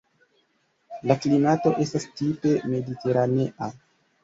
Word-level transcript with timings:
La 1.11 1.17
klimato 1.25 1.75
estas 1.85 2.09
tipe 2.23 2.55
mediteranea. 2.73 3.73